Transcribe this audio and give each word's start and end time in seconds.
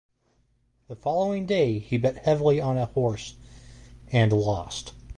The 0.87 0.95
following 0.95 1.45
day 1.45 1.77
he 1.77 1.99
bet 1.99 2.25
heavily 2.25 2.59
on 2.59 2.75
a 2.75 2.87
horse, 2.87 3.35
and 4.11 4.33
lost. 4.33 4.93